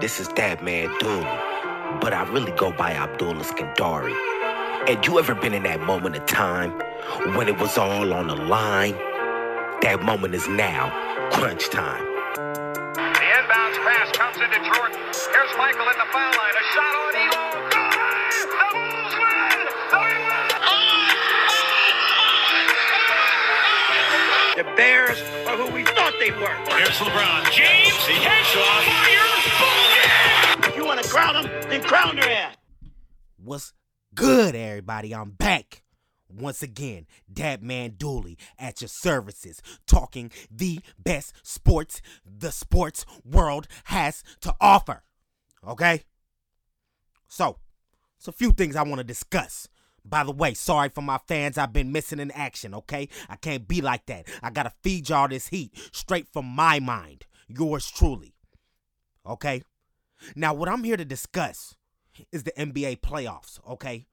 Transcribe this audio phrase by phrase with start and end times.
[0.00, 1.26] This is that man Doom,
[2.00, 4.16] but I really go by Abdullah Skandari.
[4.88, 6.70] And you ever been in that moment of time
[7.36, 8.94] when it was all on the line?
[9.82, 10.88] That moment is now,
[11.32, 12.02] crunch time.
[12.96, 14.96] The inbounds pass comes into Jordan.
[15.04, 16.56] Here's Michael in the foul line.
[16.56, 17.44] A shot on Ehlo.
[18.40, 19.68] The Bulls win!
[24.56, 25.20] The The Bears
[26.20, 26.54] are who they were.
[26.78, 27.94] Here's LeBron James.
[28.22, 28.54] Catch
[29.58, 30.68] fire.
[30.68, 32.56] If you want to crown them, then crown their ass.
[33.42, 33.72] What's
[34.14, 35.14] good, everybody?
[35.14, 35.82] I'm back.
[36.32, 43.66] Once again, Dat Man Dooley at your services, talking the best sports the sports world
[43.84, 45.02] has to offer.
[45.66, 46.02] Okay?
[47.26, 47.58] So,
[48.16, 49.68] it's a few things I want to discuss.
[50.04, 53.08] By the way, sorry for my fans, I've been missing in action, okay?
[53.28, 54.26] I can't be like that.
[54.42, 57.26] I gotta feed y'all this heat straight from my mind.
[57.48, 58.34] Yours truly.
[59.26, 59.62] Okay?
[60.34, 61.76] Now, what I'm here to discuss
[62.32, 64.06] is the NBA playoffs, okay?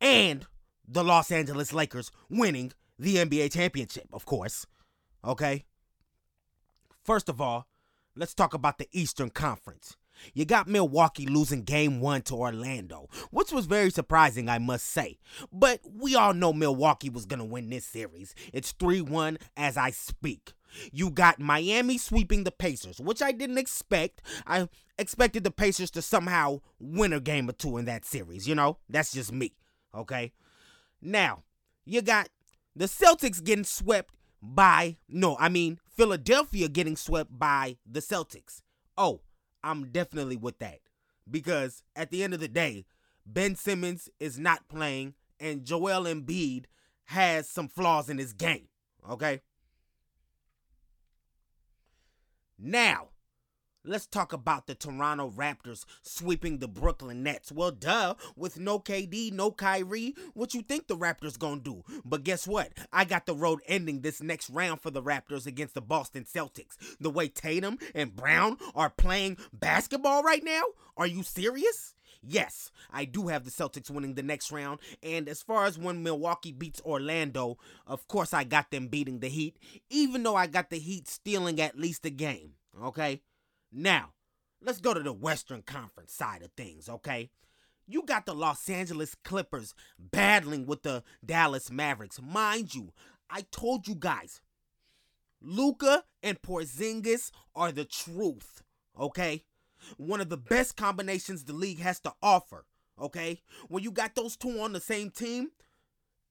[0.00, 0.46] And
[0.86, 4.66] the Los Angeles Lakers winning the NBA championship, of course.
[5.24, 5.64] Okay?
[7.04, 7.66] First of all,
[8.16, 9.96] let's talk about the Eastern Conference.
[10.34, 15.18] You got Milwaukee losing game one to Orlando, which was very surprising, I must say.
[15.52, 18.34] But we all know Milwaukee was going to win this series.
[18.52, 20.52] It's 3 1 as I speak.
[20.92, 24.22] You got Miami sweeping the Pacers, which I didn't expect.
[24.46, 28.54] I expected the Pacers to somehow win a game or two in that series, you
[28.54, 28.78] know?
[28.88, 29.54] That's just me,
[29.94, 30.32] okay?
[31.02, 31.42] Now,
[31.84, 32.28] you got
[32.76, 38.62] the Celtics getting swept by, no, I mean, Philadelphia getting swept by the Celtics.
[38.96, 39.22] Oh,
[39.62, 40.80] I'm definitely with that.
[41.30, 42.86] Because at the end of the day,
[43.26, 46.64] Ben Simmons is not playing, and Joel Embiid
[47.06, 48.68] has some flaws in his game.
[49.08, 49.40] Okay?
[52.58, 53.08] Now,
[53.84, 57.50] let's talk about the Toronto Raptors sweeping the Brooklyn Nets.
[57.52, 61.82] Well, duh, with no KD, no Kyrie, what you think the Raptors gonna do?
[62.04, 62.72] But guess what?
[62.92, 66.76] I got the road ending this next round for the Raptors against the Boston Celtics.
[67.00, 70.62] The way Tatum and Brown are playing basketball right now?
[70.96, 71.94] Are you serious?
[72.22, 74.80] Yes, I do have the Celtics winning the next round.
[75.02, 77.56] And as far as when Milwaukee beats Orlando,
[77.86, 79.56] of course I got them beating the Heat,
[79.88, 82.52] even though I got the Heat stealing at least a game.
[82.82, 83.22] Okay?
[83.72, 84.10] Now,
[84.60, 87.30] let's go to the Western Conference side of things, okay?
[87.86, 92.20] You got the Los Angeles Clippers battling with the Dallas Mavericks.
[92.22, 92.92] Mind you,
[93.28, 94.40] I told you guys,
[95.40, 98.62] Luka and Porzingis are the truth,
[98.98, 99.44] okay?
[99.96, 102.66] One of the best combinations the league has to offer,
[103.00, 103.40] okay?
[103.68, 105.50] When you got those two on the same team,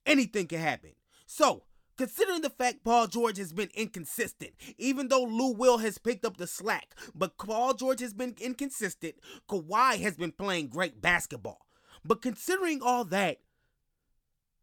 [0.06, 0.92] anything can happen.
[1.26, 1.64] So,
[2.00, 6.38] Considering the fact Paul George has been inconsistent, even though Lou Will has picked up
[6.38, 9.16] the slack, but Paul George has been inconsistent,
[9.50, 11.68] Kawhi has been playing great basketball.
[12.06, 13.40] But considering all that,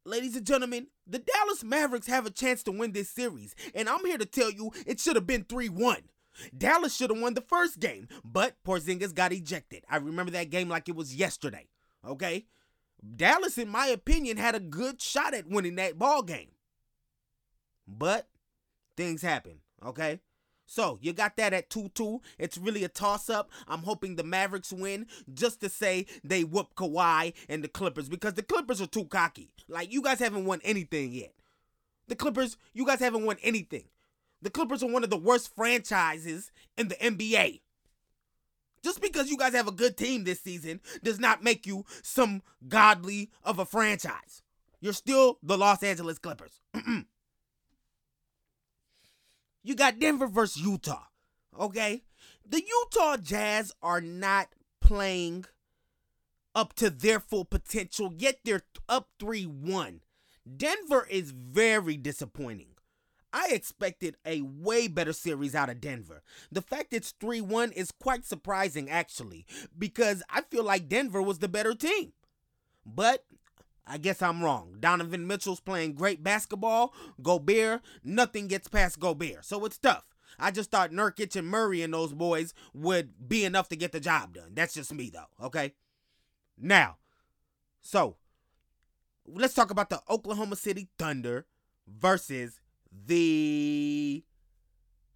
[0.06, 4.06] ladies and gentlemen, the Dallas Mavericks have a chance to win this series, and I'm
[4.06, 6.04] here to tell you it should have been 3 1.
[6.56, 9.84] Dallas should have won the first game, but Porzingis got ejected.
[9.90, 11.68] I remember that game like it was yesterday.
[12.02, 12.46] Okay?
[13.14, 16.52] Dallas, in my opinion, had a good shot at winning that ball game.
[17.86, 18.28] But
[18.96, 20.20] things happen, okay?
[20.66, 22.20] So you got that at 2 2.
[22.38, 23.50] It's really a toss up.
[23.68, 28.34] I'm hoping the Mavericks win just to say they whoop Kawhi and the Clippers because
[28.34, 29.52] the Clippers are too cocky.
[29.68, 31.34] Like, you guys haven't won anything yet.
[32.08, 33.84] The Clippers, you guys haven't won anything.
[34.42, 37.60] The Clippers are one of the worst franchises in the NBA.
[38.82, 42.42] Just because you guys have a good team this season does not make you some
[42.68, 44.42] godly of a franchise.
[44.80, 46.60] You're still the Los Angeles Clippers.
[49.66, 51.02] You got Denver versus Utah.
[51.58, 52.04] Okay?
[52.48, 54.46] The Utah Jazz are not
[54.80, 55.46] playing
[56.54, 60.00] up to their full potential, yet they're up 3 1.
[60.56, 62.68] Denver is very disappointing.
[63.32, 66.22] I expected a way better series out of Denver.
[66.52, 69.46] The fact it's 3 1 is quite surprising, actually,
[69.76, 72.12] because I feel like Denver was the better team.
[72.86, 73.24] But
[73.86, 74.76] I guess I'm wrong.
[74.80, 76.92] Donovan Mitchell's playing great basketball.
[77.22, 79.44] Gobert, nothing gets past Gobert.
[79.44, 80.04] So it's tough.
[80.38, 84.00] I just thought Nurkic and Murray and those boys would be enough to get the
[84.00, 84.50] job done.
[84.54, 85.72] That's just me, though, okay?
[86.58, 86.96] Now,
[87.80, 88.16] so
[89.26, 91.46] let's talk about the Oklahoma City Thunder
[91.86, 92.60] versus
[93.06, 94.24] the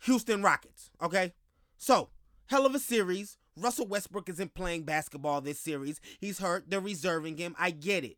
[0.05, 1.35] Houston Rockets, okay?
[1.77, 2.11] So,
[2.47, 3.37] hell of a series.
[3.57, 6.01] Russell Westbrook isn't playing basketball this series.
[6.19, 6.71] He's hurt.
[6.71, 7.55] They're reserving him.
[7.59, 8.17] I get it.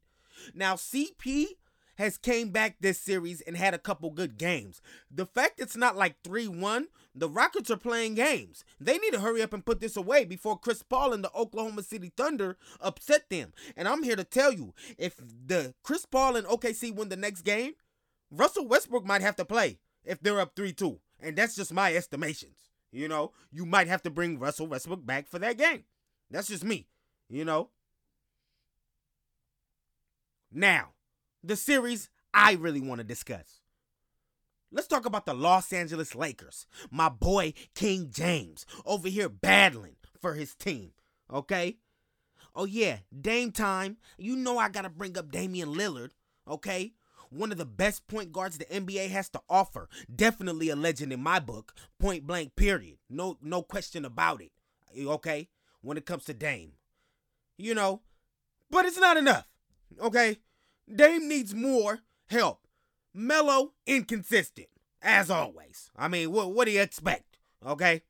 [0.55, 1.47] Now, CP
[1.97, 4.81] has came back this series and had a couple good games.
[5.11, 8.65] The fact it's not like 3-1, the Rockets are playing games.
[8.81, 11.83] They need to hurry up and put this away before Chris Paul and the Oklahoma
[11.83, 13.53] City Thunder upset them.
[13.77, 17.43] And I'm here to tell you, if the Chris Paul and OKC win the next
[17.43, 17.75] game,
[18.31, 20.99] Russell Westbrook might have to play if they're up 3-2.
[21.21, 22.71] And that's just my estimations.
[22.91, 25.85] You know, you might have to bring Russell Westbrook back for that game.
[26.31, 26.89] That's just me,
[27.29, 27.69] you know.
[30.53, 30.91] Now,
[31.43, 33.61] the series I really want to discuss.
[34.71, 36.67] Let's talk about the Los Angeles Lakers.
[36.91, 40.93] My boy King James over here battling for his team.
[41.33, 41.79] Okay?
[42.55, 43.97] Oh, yeah, Dame time.
[44.19, 46.11] You know I got to bring up Damian Lillard.
[46.47, 46.93] Okay?
[47.31, 49.89] One of the best point guards the NBA has to offer.
[50.15, 51.75] Definitely a legend in my book.
[51.99, 52.99] Point blank, period.
[53.09, 54.53] No, no question about it.
[54.99, 55.49] Okay?
[55.81, 56.73] When it comes to Dame.
[57.57, 58.03] You know,
[58.71, 59.52] but it's not enough.
[60.01, 60.39] Okay?
[60.93, 62.67] Dame needs more help.
[63.15, 64.69] Melo, inconsistent,
[65.01, 65.91] as always.
[65.97, 67.39] I mean, what, what do you expect?
[67.65, 68.03] Okay?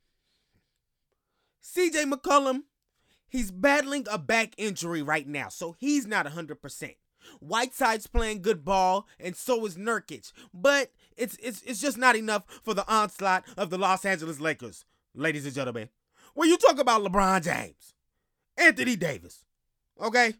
[1.62, 2.62] CJ McCollum,
[3.28, 6.96] he's battling a back injury right now, so he's not 100%.
[7.40, 10.32] Whiteside's playing good ball, and so is Nurkic.
[10.52, 14.84] But it's it's it's just not enough for the onslaught of the Los Angeles Lakers,
[15.14, 15.88] ladies and gentlemen.
[16.34, 17.94] When you talk about LeBron James,
[18.56, 19.44] Anthony Davis,
[20.00, 20.34] okay,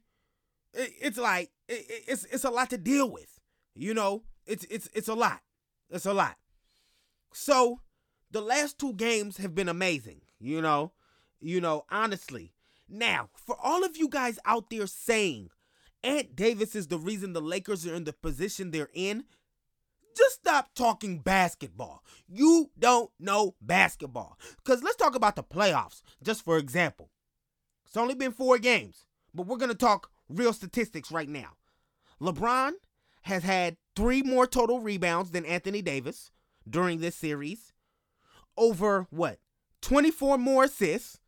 [0.74, 3.38] it, it's like it, it's it's a lot to deal with.
[3.74, 5.40] You know, it's it's it's a lot.
[5.90, 6.36] It's a lot.
[7.32, 7.80] So
[8.30, 10.22] the last two games have been amazing.
[10.38, 10.92] You know,
[11.40, 12.54] you know, honestly.
[12.88, 15.48] Now, for all of you guys out there saying
[16.04, 19.24] Ant Davis is the reason the Lakers are in the position they're in,
[20.16, 22.04] just stop talking basketball.
[22.28, 24.38] You don't know basketball.
[24.56, 27.10] Because let's talk about the playoffs, just for example.
[27.86, 31.56] It's only been four games, but we're going to talk real statistics right now.
[32.20, 32.72] LeBron
[33.22, 36.30] has had three more total rebounds than Anthony Davis
[36.68, 37.72] during this series.
[38.56, 39.38] Over what?
[39.80, 41.20] 24 more assists,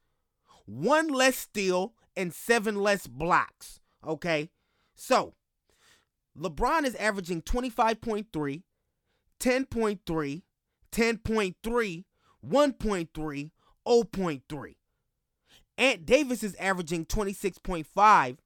[0.67, 3.81] one less steal, and seven less blocks.
[4.06, 4.50] Okay?
[4.94, 5.35] So,
[6.38, 8.62] LeBron is averaging 25.3,
[9.41, 10.43] 10.3,
[10.93, 12.05] 10.3,
[12.44, 13.50] 1.3,
[13.87, 14.75] 0.3.
[15.76, 18.37] Ant Davis is averaging 26.5,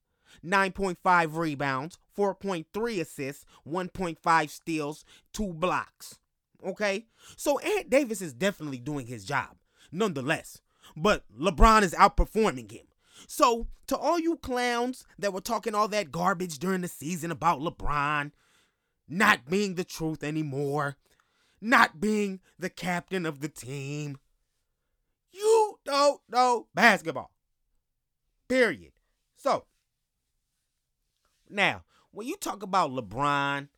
[0.44, 6.18] 9.5 rebounds, 4.3 assists, 1.5 steals, 2 blocks.
[6.64, 7.06] Okay?
[7.36, 9.56] So Ant Davis is definitely doing his job,
[9.92, 10.60] nonetheless.
[10.96, 12.86] But LeBron is outperforming him.
[13.26, 17.60] So, to all you clowns that were talking all that garbage during the season about
[17.60, 18.30] LeBron
[19.08, 20.96] not being the truth anymore,
[21.60, 24.18] not being the captain of the team,
[25.32, 27.32] you don't know basketball.
[28.48, 28.92] Period.
[29.36, 29.64] So,
[31.50, 33.68] now, when you talk about LeBron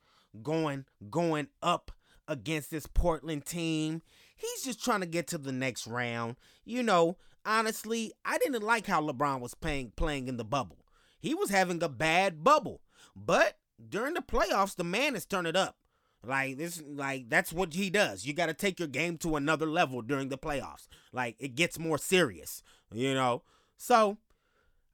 [0.43, 1.91] going going up
[2.29, 4.03] against this Portland team,
[4.37, 6.37] he's just trying to get to the next round.
[6.65, 10.85] You know, honestly, I didn't like how LeBron was playing playing in the bubble.
[11.21, 12.81] He was having a bad bubble.
[13.15, 13.59] But
[13.89, 15.77] during the playoffs, the man is turning up.
[16.23, 18.27] Like this like that's what he does.
[18.27, 20.87] You got to take your game to another level during the playoffs.
[21.13, 22.63] Like it gets more serious,
[22.93, 23.43] you know.
[23.79, 24.19] So,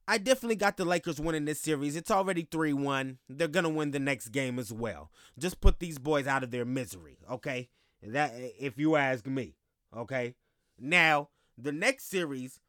[0.07, 1.95] I definitely got the Lakers winning this series.
[1.95, 3.17] It's already 3-1.
[3.27, 5.11] They're going to win the next game as well.
[5.37, 7.69] Just put these boys out of their misery, okay?
[8.01, 9.55] That if you ask me,
[9.95, 10.35] okay?
[10.79, 12.61] Now, the next series,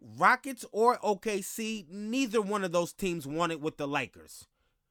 [0.00, 4.46] Rockets or OKC, neither one of those teams won it with the Lakers.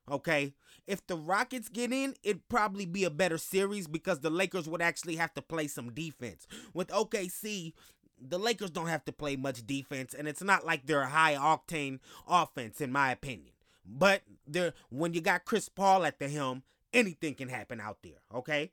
[0.10, 0.54] Okay?
[0.86, 4.82] If the Rockets get in, it'd probably be a better series because the Lakers would
[4.82, 6.46] actually have to play some defense.
[6.76, 7.74] With OKC,
[8.20, 11.36] the Lakers don't have to play much defense, and it's not like they're a high
[11.36, 13.54] octane offense, in my opinion.
[13.86, 18.22] But they're, when you got Chris Paul at the helm, anything can happen out there,
[18.34, 18.72] okay?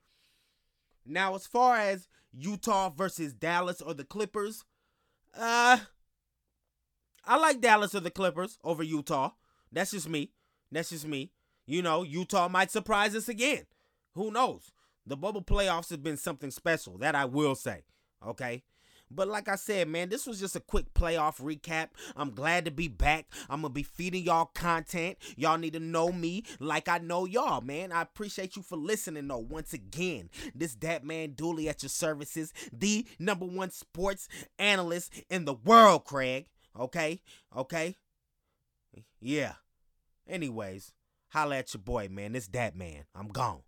[1.04, 4.64] Now, as far as Utah versus Dallas or the Clippers,
[5.34, 5.78] uh,
[7.24, 9.32] I like Dallas or the Clippers over Utah.
[9.70, 10.32] That's just me.
[10.70, 11.32] That's just me.
[11.66, 13.64] You know, Utah might surprise us again.
[14.14, 14.72] Who knows?
[15.06, 17.84] The bubble playoffs have been something special, that I will say.
[18.26, 18.62] Okay?
[19.14, 21.88] But like I said, man, this was just a quick playoff recap.
[22.16, 23.26] I'm glad to be back.
[23.48, 25.18] I'm going to be feeding y'all content.
[25.36, 27.92] Y'all need to know me like I know y'all, man.
[27.92, 29.38] I appreciate you for listening, though.
[29.38, 34.28] Once again, this Dat Man Dooley at your services, the number one sports
[34.58, 36.46] analyst in the world, Craig.
[36.78, 37.20] Okay?
[37.56, 37.96] Okay?
[39.20, 39.54] Yeah.
[40.28, 40.92] Anyways,
[41.28, 42.32] holla at your boy, man.
[42.32, 43.04] This Dat Man.
[43.14, 43.62] I'm gone.